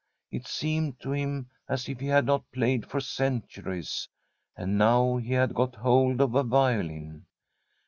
[0.31, 4.09] It seemed to him as if he had not played for centuries,
[4.57, 7.27] and now he had got hold of a violin.